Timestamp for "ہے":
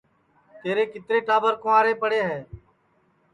2.29-2.39